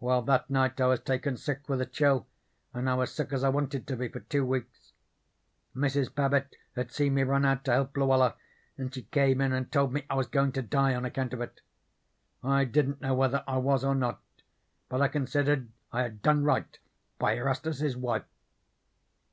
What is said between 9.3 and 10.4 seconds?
in and told me I was